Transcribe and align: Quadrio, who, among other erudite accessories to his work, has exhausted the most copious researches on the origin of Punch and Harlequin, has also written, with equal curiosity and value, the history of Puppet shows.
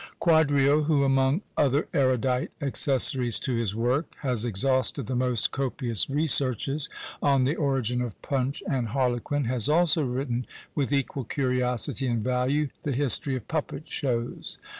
Quadrio, 0.19 0.85
who, 0.85 1.03
among 1.03 1.43
other 1.55 1.87
erudite 1.93 2.49
accessories 2.59 3.37
to 3.41 3.55
his 3.55 3.75
work, 3.75 4.07
has 4.21 4.43
exhausted 4.45 5.05
the 5.05 5.15
most 5.15 5.51
copious 5.51 6.09
researches 6.09 6.89
on 7.21 7.43
the 7.43 7.55
origin 7.55 8.01
of 8.01 8.19
Punch 8.23 8.63
and 8.67 8.87
Harlequin, 8.87 9.43
has 9.43 9.69
also 9.69 10.03
written, 10.03 10.47
with 10.73 10.91
equal 10.91 11.25
curiosity 11.25 12.07
and 12.07 12.23
value, 12.23 12.69
the 12.81 12.93
history 12.93 13.35
of 13.35 13.47
Puppet 13.47 13.87
shows. 13.87 14.57